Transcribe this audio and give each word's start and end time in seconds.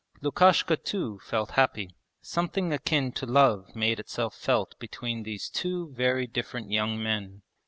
Lukashka 0.23 0.75
too 0.77 1.19
felt 1.19 1.51
happy; 1.51 1.95
something 2.21 2.73
akin 2.73 3.11
to 3.11 3.27
love 3.27 3.75
made 3.75 3.99
itself 3.99 4.33
felt 4.35 4.73
between 4.79 5.21
these 5.21 5.47
two 5.47 5.91
very 5.93 6.25
different 6.25 6.71
young 6.71 6.97
men. 7.03 7.43